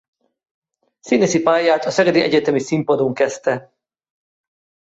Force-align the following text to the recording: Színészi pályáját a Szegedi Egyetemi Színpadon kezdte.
Színészi 0.99 1.41
pályáját 1.41 1.85
a 1.85 1.89
Szegedi 1.91 2.21
Egyetemi 2.21 2.59
Színpadon 2.59 3.13
kezdte. 3.13 3.73